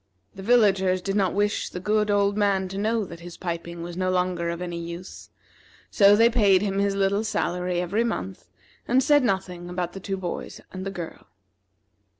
[0.33, 3.95] The villagers did not wish the good old man to know that his piping was
[3.95, 5.29] no longer of any use,
[5.91, 8.47] so they paid him his little salary every month,
[8.87, 11.27] and said nothing about the two boys and the girl.